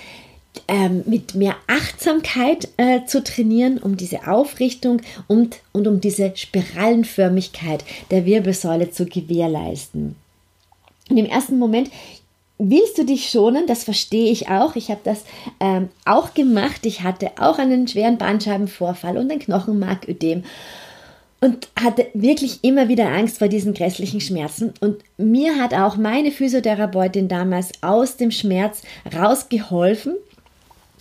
ähm, 0.67 1.03
mit 1.05 1.35
mehr 1.35 1.55
Achtsamkeit 1.67 2.69
äh, 2.77 3.05
zu 3.05 3.23
trainieren, 3.23 3.77
um 3.77 3.97
diese 3.97 4.27
Aufrichtung 4.27 5.03
und, 5.27 5.59
und 5.73 5.85
um 5.87 6.01
diese 6.01 6.35
Spiralenförmigkeit 6.35 7.85
der 8.09 8.25
Wirbelsäule 8.25 8.89
zu 8.89 9.05
gewährleisten. 9.05 10.15
Und 11.11 11.17
im 11.17 11.25
ersten 11.25 11.59
Moment 11.59 11.91
willst 12.57 12.97
du 12.97 13.03
dich 13.03 13.29
schonen, 13.29 13.67
das 13.67 13.83
verstehe 13.83 14.31
ich 14.31 14.47
auch. 14.47 14.75
Ich 14.75 14.89
habe 14.89 15.01
das 15.03 15.23
ähm, 15.59 15.89
auch 16.05 16.33
gemacht. 16.33 16.85
Ich 16.85 17.03
hatte 17.03 17.31
auch 17.37 17.59
einen 17.59 17.87
schweren 17.87 18.17
Bandscheibenvorfall 18.17 19.17
und 19.17 19.31
ein 19.31 19.39
Knochenmarködem 19.39 20.43
und 21.41 21.67
hatte 21.77 22.07
wirklich 22.13 22.63
immer 22.63 22.87
wieder 22.87 23.09
Angst 23.09 23.39
vor 23.39 23.49
diesen 23.49 23.73
grässlichen 23.73 24.21
Schmerzen. 24.21 24.73
Und 24.79 25.03
mir 25.17 25.61
hat 25.61 25.73
auch 25.73 25.97
meine 25.97 26.31
Physiotherapeutin 26.31 27.27
damals 27.27 27.71
aus 27.81 28.15
dem 28.15 28.31
Schmerz 28.31 28.83
rausgeholfen. 29.13 30.15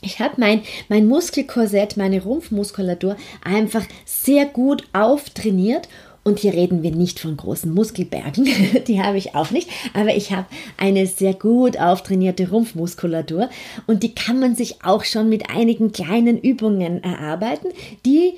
Ich 0.02 0.18
habe 0.18 0.34
mein, 0.38 0.62
mein 0.88 1.06
Muskelkorsett, 1.06 1.96
meine 1.96 2.22
Rumpfmuskulatur 2.22 3.16
einfach 3.44 3.84
sehr 4.06 4.46
gut 4.46 4.84
auftrainiert 4.92 5.88
Und 6.22 6.38
hier 6.38 6.52
reden 6.52 6.82
wir 6.82 6.90
nicht 6.90 7.18
von 7.18 7.36
großen 7.36 7.72
Muskelbergen, 7.72 8.46
die 8.86 9.02
habe 9.02 9.16
ich 9.16 9.34
auch 9.34 9.50
nicht, 9.50 9.70
aber 9.94 10.14
ich 10.14 10.32
habe 10.32 10.46
eine 10.76 11.06
sehr 11.06 11.34
gut 11.34 11.78
auftrainierte 11.78 12.50
Rumpfmuskulatur 12.50 13.48
und 13.86 14.02
die 14.02 14.14
kann 14.14 14.38
man 14.38 14.54
sich 14.54 14.84
auch 14.84 15.04
schon 15.04 15.28
mit 15.30 15.48
einigen 15.50 15.92
kleinen 15.92 16.38
Übungen 16.38 17.02
erarbeiten, 17.02 17.68
die 18.04 18.34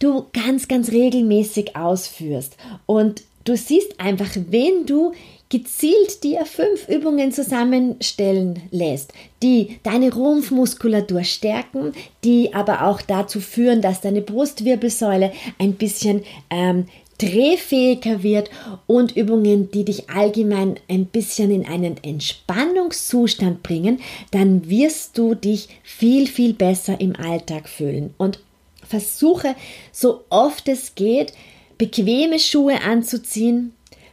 du 0.00 0.26
ganz, 0.32 0.66
ganz 0.66 0.90
regelmäßig 0.90 1.76
ausführst. 1.76 2.56
Und 2.86 3.22
du 3.44 3.56
siehst 3.56 4.00
einfach, 4.00 4.30
wenn 4.48 4.86
du 4.86 5.12
gezielt 5.50 6.22
dir 6.22 6.46
fünf 6.46 6.88
Übungen 6.88 7.32
zusammenstellen 7.32 8.62
lässt, 8.70 9.12
die 9.42 9.78
deine 9.82 10.12
Rumpfmuskulatur 10.12 11.24
stärken, 11.24 11.92
die 12.24 12.54
aber 12.54 12.86
auch 12.86 13.02
dazu 13.02 13.40
führen, 13.40 13.82
dass 13.82 14.00
deine 14.00 14.22
Brustwirbelsäule 14.22 15.32
ein 15.58 15.74
bisschen 15.74 16.22
ähm, 16.50 16.86
drehfähiger 17.20 18.22
wird 18.22 18.50
und 18.86 19.16
Übungen, 19.16 19.70
die 19.70 19.84
dich 19.84 20.08
allgemein 20.08 20.76
ein 20.88 21.06
bisschen 21.06 21.50
in 21.50 21.66
einen 21.66 21.96
Entspannungszustand 22.02 23.62
bringen, 23.62 24.00
dann 24.30 24.68
wirst 24.68 25.18
du 25.18 25.34
dich 25.34 25.68
viel, 25.82 26.26
viel 26.26 26.54
besser 26.54 27.00
im 27.00 27.16
Alltag 27.16 27.68
fühlen. 27.68 28.14
Und 28.16 28.40
versuche 28.86 29.54
so 29.92 30.24
oft 30.30 30.68
es 30.68 30.94
geht, 30.94 31.32
bequeme 31.78 32.38
Schuhe 32.38 32.82
anzuziehen, 32.82 33.72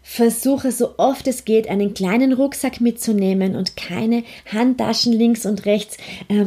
Versuche 0.10 0.72
so 0.72 0.94
oft 0.96 1.28
es 1.28 1.44
geht, 1.44 1.68
einen 1.68 1.94
kleinen 1.94 2.32
Rucksack 2.32 2.80
mitzunehmen 2.80 3.58
und 3.58 3.76
keine 3.76 4.24
Handtaschen 4.50 5.12
links 5.12 5.46
und 5.46 5.66
rechts 5.66 5.98
äh, 6.30 6.46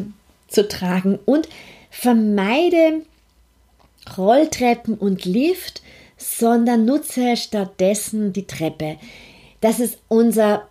zu 0.49 0.67
tragen. 0.67 1.19
Und 1.27 1.47
vermeide 1.91 3.03
Rolltreppen 4.17 4.95
und 4.95 5.27
Lift, 5.27 5.83
sondern 6.21 6.85
nutze 6.85 7.37
stattdessen 7.37 8.33
die 8.33 8.47
Treppe. 8.47 8.97
Das 9.61 9.81
ist 9.81 9.99
unser 10.09 10.69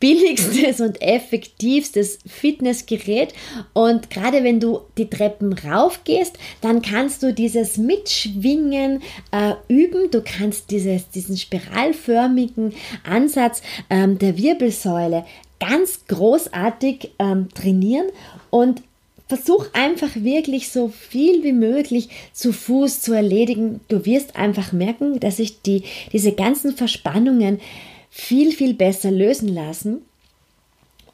billigstes 0.00 0.82
und 0.82 1.00
effektivstes 1.00 2.18
Fitnessgerät. 2.26 3.32
Und 3.72 4.10
gerade 4.10 4.44
wenn 4.44 4.60
du 4.60 4.80
die 4.98 5.08
Treppen 5.08 5.54
raufgehst, 5.54 6.36
dann 6.60 6.82
kannst 6.82 7.22
du 7.22 7.32
dieses 7.32 7.78
Mitschwingen 7.78 9.02
äh, 9.30 9.54
üben. 9.68 10.10
Du 10.10 10.22
kannst 10.22 10.70
dieses, 10.70 11.08
diesen 11.08 11.38
spiralförmigen 11.38 12.74
Ansatz 13.04 13.62
ähm, 13.88 14.18
der 14.18 14.36
Wirbelsäule 14.36 15.24
ganz 15.58 16.04
großartig 16.06 17.12
ähm, 17.18 17.48
trainieren 17.54 18.08
und 18.50 18.82
Versuch 19.26 19.66
einfach 19.72 20.10
wirklich 20.16 20.68
so 20.68 20.88
viel 20.88 21.42
wie 21.42 21.52
möglich 21.52 22.08
zu 22.32 22.52
Fuß 22.52 23.00
zu 23.00 23.14
erledigen. 23.14 23.80
Du 23.88 24.04
wirst 24.04 24.36
einfach 24.36 24.72
merken, 24.72 25.18
dass 25.18 25.38
sich 25.38 25.62
die, 25.62 25.84
diese 26.12 26.32
ganzen 26.32 26.76
Verspannungen 26.76 27.60
viel, 28.10 28.52
viel 28.52 28.74
besser 28.74 29.10
lösen 29.10 29.48
lassen 29.48 30.02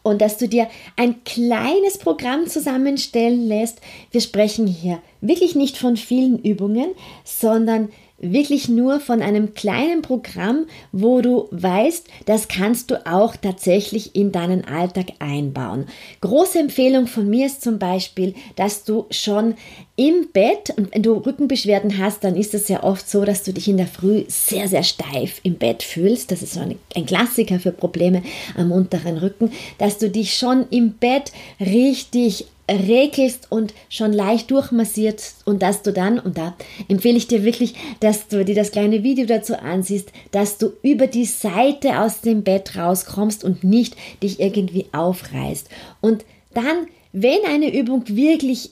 und 0.03 0.21
dass 0.21 0.39
du 0.39 0.49
dir 0.49 0.69
ein 0.97 1.23
kleines 1.25 1.99
Programm 1.99 2.47
zusammenstellen 2.47 3.47
lässt. 3.47 3.81
Wir 4.11 4.21
sprechen 4.21 4.67
hier 4.67 5.01
wirklich 5.21 5.55
nicht 5.55 5.77
von 5.77 5.97
vielen 5.97 6.39
Übungen, 6.39 6.91
sondern 7.25 7.91
wirklich 8.21 8.69
nur 8.69 9.01
von 9.01 9.23
einem 9.23 9.55
kleinen 9.55 10.03
Programm, 10.03 10.67
wo 10.93 11.21
du 11.21 11.49
weißt, 11.51 12.07
das 12.27 12.49
kannst 12.49 12.91
du 12.91 13.07
auch 13.07 13.37
tatsächlich 13.37 14.15
in 14.15 14.33
deinen 14.33 14.65
Alltag 14.65 15.07
einbauen. 15.19 15.87
Große 16.21 16.59
Empfehlung 16.59 17.07
von 17.07 17.29
mir 17.29 17.47
ist 17.47 17.63
zum 17.63 17.79
Beispiel, 17.79 18.35
dass 18.57 18.85
du 18.85 19.07
schon 19.11 19.55
im 19.97 20.29
Bett, 20.33 20.73
und 20.77 20.95
wenn 20.95 21.03
du 21.03 21.13
Rückenbeschwerden 21.13 21.99
hast, 21.99 22.25
dann 22.25 22.35
ist 22.35 22.55
es 22.55 22.69
ja 22.69 22.83
oft 22.83 23.09
so, 23.09 23.25
dass 23.25 23.43
du 23.43 23.53
dich 23.53 23.69
in 23.69 23.77
der 23.77 23.87
Früh 23.87 24.25
sehr, 24.29 24.67
sehr 24.67 24.83
steif 24.83 25.41
im 25.43 25.57
Bett 25.57 25.83
fühlst. 25.83 26.31
Das 26.31 26.43
ist 26.43 26.55
so 26.55 26.61
ein, 26.61 27.07
Klassiker 27.07 27.59
für 27.59 27.73
Probleme 27.73 28.23
am 28.57 28.73
unteren 28.73 29.19
Rücken, 29.19 29.53
dass 29.79 29.99
du 29.99 30.09
dich 30.09 30.35
schon 30.35 30.67
im 30.71 30.93
Bett 30.93 31.33
richtig 31.61 32.47
regelst 32.71 33.49
und 33.51 33.75
schon 33.89 34.13
leicht 34.13 34.51
durchmassiert 34.51 35.23
und 35.45 35.63
dass 35.63 35.83
du 35.83 35.93
dann, 35.93 36.19
und 36.19 36.39
da 36.39 36.55
empfehle 36.89 37.17
ich 37.17 37.27
dir 37.27 37.45
wirklich, 37.45 37.75
dass 38.01 38.29
du 38.29 38.45
dir 38.45 38.55
das 38.55 38.71
kleine 38.71 39.03
Video 39.03 39.27
dazu 39.27 39.59
ansiehst, 39.59 40.13
dass 40.31 40.59
du 40.59 40.73
über 40.83 41.07
die 41.07 41.25
Seite 41.25 42.01
aus 42.01 42.21
dem 42.21 42.43
Bett 42.43 42.77
rauskommst 42.77 43.45
und 43.45 43.65
nicht 43.65 43.97
dich 44.23 44.41
irgendwie 44.41 44.87
aufreißt. 44.93 45.69
Und 46.01 46.25
dann, 46.55 46.87
wenn 47.13 47.45
eine 47.47 47.77
Übung 47.77 48.05
wirklich 48.09 48.71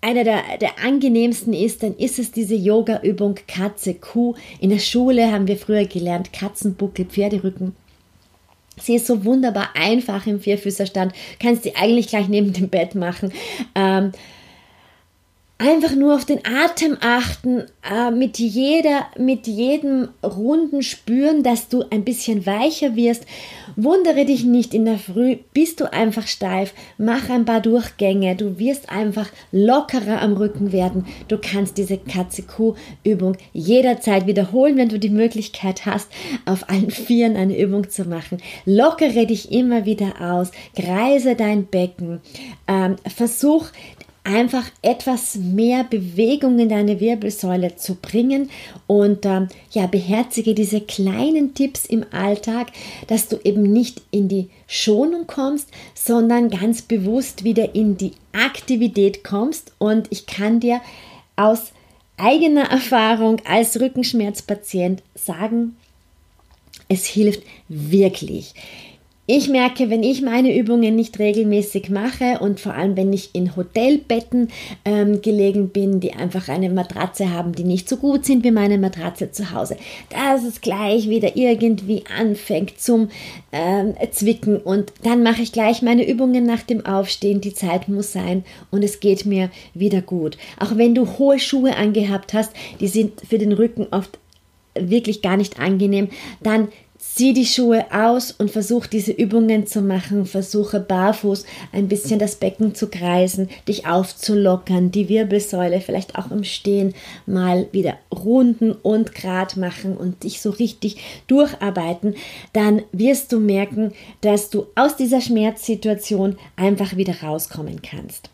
einer 0.00 0.24
der, 0.24 0.42
der 0.60 0.84
angenehmsten 0.84 1.52
ist, 1.52 1.82
dann 1.82 1.96
ist 1.96 2.18
es 2.18 2.32
diese 2.32 2.56
Yoga-Übung 2.56 3.36
Katze 3.46 3.94
Kuh. 3.94 4.34
In 4.60 4.70
der 4.70 4.80
Schule 4.80 5.30
haben 5.30 5.46
wir 5.46 5.56
früher 5.56 5.84
gelernt 5.84 6.32
Katzenbuckel, 6.32 7.04
Pferderücken. 7.04 7.76
Sie 8.80 8.96
ist 8.96 9.06
so 9.06 9.24
wunderbar 9.24 9.70
einfach 9.74 10.26
im 10.26 10.40
Vierfüßerstand. 10.40 11.12
Kannst 11.38 11.64
sie 11.64 11.76
eigentlich 11.76 12.08
gleich 12.08 12.28
neben 12.28 12.52
dem 12.52 12.68
Bett 12.68 12.94
machen. 12.94 13.32
Ähm, 13.74 14.12
einfach 15.62 15.94
nur 15.94 16.16
auf 16.16 16.24
den 16.24 16.40
Atem 16.44 16.96
achten, 17.00 17.64
äh, 17.88 18.10
mit, 18.10 18.38
jeder, 18.38 19.06
mit 19.16 19.46
jedem 19.46 20.08
Runden 20.24 20.82
spüren, 20.82 21.44
dass 21.44 21.68
du 21.68 21.84
ein 21.88 22.04
bisschen 22.04 22.46
weicher 22.46 22.96
wirst. 22.96 23.26
Wundere 23.76 24.24
dich 24.24 24.44
nicht 24.44 24.74
in 24.74 24.84
der 24.84 24.98
Früh, 24.98 25.36
bist 25.54 25.80
du 25.80 25.90
einfach 25.90 26.26
steif, 26.26 26.74
mach 26.98 27.30
ein 27.30 27.44
paar 27.44 27.60
Durchgänge, 27.60 28.34
du 28.34 28.58
wirst 28.58 28.90
einfach 28.90 29.28
lockerer 29.52 30.20
am 30.20 30.32
Rücken 30.32 30.72
werden. 30.72 31.06
Du 31.28 31.38
kannst 31.38 31.78
diese 31.78 31.96
Katze-Kuh-Übung 31.96 33.36
jederzeit 33.52 34.26
wiederholen, 34.26 34.76
wenn 34.76 34.88
du 34.88 34.98
die 34.98 35.10
Möglichkeit 35.10 35.86
hast, 35.86 36.08
auf 36.44 36.68
allen 36.68 36.90
Vieren 36.90 37.36
eine 37.36 37.56
Übung 37.56 37.88
zu 37.88 38.04
machen. 38.04 38.38
Lockere 38.66 39.26
dich 39.26 39.52
immer 39.52 39.86
wieder 39.86 40.20
aus, 40.20 40.50
kreise 40.74 41.36
dein 41.36 41.66
Becken, 41.66 42.20
ähm, 42.66 42.96
versuch 43.14 43.68
einfach 44.24 44.64
etwas 44.82 45.34
mehr 45.34 45.84
Bewegung 45.84 46.58
in 46.58 46.68
deine 46.68 47.00
Wirbelsäule 47.00 47.76
zu 47.76 47.96
bringen 47.96 48.50
und 48.86 49.26
ähm, 49.26 49.48
ja, 49.72 49.86
beherzige 49.86 50.54
diese 50.54 50.80
kleinen 50.80 51.54
Tipps 51.54 51.86
im 51.86 52.04
Alltag, 52.12 52.68
dass 53.08 53.28
du 53.28 53.38
eben 53.42 53.62
nicht 53.62 54.02
in 54.12 54.28
die 54.28 54.48
Schonung 54.68 55.26
kommst, 55.26 55.68
sondern 55.94 56.50
ganz 56.50 56.82
bewusst 56.82 57.42
wieder 57.42 57.74
in 57.74 57.96
die 57.96 58.12
Aktivität 58.32 59.24
kommst 59.24 59.72
und 59.78 60.06
ich 60.10 60.26
kann 60.26 60.60
dir 60.60 60.80
aus 61.34 61.72
eigener 62.16 62.70
Erfahrung 62.70 63.40
als 63.44 63.80
Rückenschmerzpatient 63.80 65.02
sagen, 65.14 65.76
es 66.88 67.06
hilft 67.06 67.42
wirklich. 67.68 68.54
Ich 69.24 69.48
merke, 69.48 69.88
wenn 69.88 70.02
ich 70.02 70.20
meine 70.20 70.52
Übungen 70.52 70.96
nicht 70.96 71.20
regelmäßig 71.20 71.90
mache 71.90 72.40
und 72.40 72.58
vor 72.58 72.74
allem, 72.74 72.96
wenn 72.96 73.12
ich 73.12 73.36
in 73.36 73.54
Hotelbetten 73.54 74.48
ähm, 74.84 75.22
gelegen 75.22 75.68
bin, 75.68 76.00
die 76.00 76.12
einfach 76.12 76.48
eine 76.48 76.68
Matratze 76.70 77.30
haben, 77.30 77.52
die 77.52 77.62
nicht 77.62 77.88
so 77.88 77.98
gut 77.98 78.24
sind 78.24 78.42
wie 78.42 78.50
meine 78.50 78.78
Matratze 78.78 79.30
zu 79.30 79.52
Hause, 79.52 79.76
dass 80.08 80.42
es 80.42 80.60
gleich 80.60 81.08
wieder 81.08 81.36
irgendwie 81.36 82.02
anfängt 82.18 82.80
zum 82.80 83.10
ähm, 83.52 83.94
Zwicken 84.10 84.56
und 84.56 84.92
dann 85.04 85.22
mache 85.22 85.42
ich 85.42 85.52
gleich 85.52 85.82
meine 85.82 86.04
Übungen 86.04 86.44
nach 86.44 86.62
dem 86.62 86.84
Aufstehen. 86.84 87.40
Die 87.40 87.54
Zeit 87.54 87.88
muss 87.88 88.10
sein 88.10 88.44
und 88.72 88.82
es 88.82 88.98
geht 88.98 89.24
mir 89.24 89.50
wieder 89.72 90.02
gut. 90.02 90.36
Auch 90.58 90.76
wenn 90.76 90.96
du 90.96 91.06
hohe 91.18 91.38
Schuhe 91.38 91.76
angehabt 91.76 92.34
hast, 92.34 92.50
die 92.80 92.88
sind 92.88 93.20
für 93.20 93.38
den 93.38 93.52
Rücken 93.52 93.86
oft 93.92 94.18
wirklich 94.74 95.22
gar 95.22 95.36
nicht 95.36 95.60
angenehm, 95.60 96.08
dann 96.42 96.68
Zieh 97.14 97.34
die 97.34 97.44
Schuhe 97.44 97.84
aus 97.92 98.30
und 98.30 98.50
versuch 98.50 98.86
diese 98.86 99.12
Übungen 99.12 99.66
zu 99.66 99.82
machen. 99.82 100.24
Versuche 100.24 100.80
barfuß 100.80 101.44
ein 101.70 101.86
bisschen 101.86 102.18
das 102.18 102.36
Becken 102.36 102.74
zu 102.74 102.88
kreisen, 102.88 103.50
dich 103.68 103.86
aufzulockern, 103.86 104.90
die 104.90 105.10
Wirbelsäule 105.10 105.82
vielleicht 105.82 106.16
auch 106.16 106.30
im 106.30 106.42
Stehen 106.42 106.94
mal 107.26 107.68
wieder 107.70 107.98
runden 108.10 108.72
und 108.72 109.14
grad 109.14 109.58
machen 109.58 109.94
und 109.94 110.24
dich 110.24 110.40
so 110.40 110.48
richtig 110.48 111.02
durcharbeiten. 111.26 112.14
Dann 112.54 112.80
wirst 112.92 113.30
du 113.32 113.40
merken, 113.40 113.92
dass 114.22 114.48
du 114.48 114.68
aus 114.74 114.96
dieser 114.96 115.20
Schmerzsituation 115.20 116.38
einfach 116.56 116.96
wieder 116.96 117.20
rauskommen 117.20 117.82
kannst. 117.82 118.30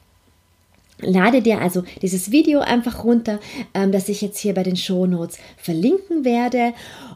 Lade 1.00 1.42
dir 1.42 1.60
also 1.60 1.84
dieses 2.02 2.32
Video 2.32 2.60
einfach 2.60 3.04
runter, 3.04 3.38
ähm, 3.74 3.92
das 3.92 4.08
ich 4.08 4.20
jetzt 4.20 4.38
hier 4.38 4.54
bei 4.54 4.62
den 4.62 4.76
Show 4.76 5.06
Notes 5.06 5.38
verlinken 5.56 6.24
werde. 6.24 6.72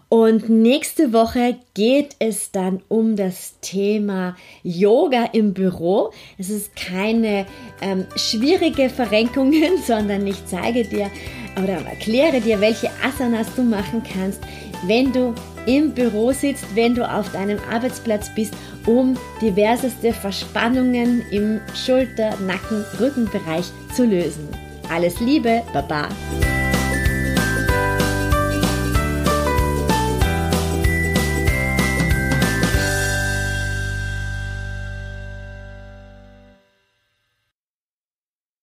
Und 0.08 0.48
nächste 0.48 1.12
Woche 1.12 1.56
geht 1.74 2.16
es 2.18 2.50
dann 2.52 2.82
um 2.88 3.16
das 3.16 3.54
Thema 3.60 4.36
Yoga 4.62 5.24
im 5.32 5.54
Büro. 5.54 6.12
Es 6.38 6.50
ist 6.50 6.76
keine 6.76 7.46
ähm, 7.80 8.06
schwierige 8.16 8.90
Verrenkungen, 8.90 9.78
sondern 9.86 10.26
ich 10.26 10.44
zeige 10.46 10.84
dir 10.84 11.10
oder 11.56 11.84
erkläre 11.86 12.40
dir, 12.40 12.60
welche 12.60 12.90
Asanas 13.02 13.54
du 13.56 13.62
machen 13.62 14.02
kannst, 14.02 14.40
wenn 14.86 15.12
du 15.12 15.34
im 15.66 15.92
Büro 15.92 16.32
sitzt, 16.32 16.64
wenn 16.74 16.94
du 16.94 17.08
auf 17.08 17.30
deinem 17.32 17.58
Arbeitsplatz 17.70 18.30
bist, 18.34 18.54
um 18.86 19.16
diverseste 19.40 20.12
Verspannungen 20.12 21.22
im 21.30 21.60
Schulter-, 21.74 22.36
Nacken-, 22.46 22.84
Rückenbereich 23.00 23.70
zu 23.94 24.04
lösen. 24.04 24.48
Alles 24.88 25.20
Liebe, 25.20 25.62
Baba! 25.72 26.08